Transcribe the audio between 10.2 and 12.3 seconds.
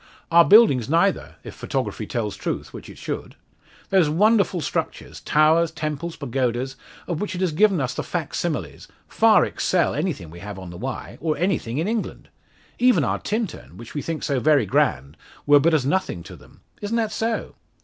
we have on the Wye or anything in England.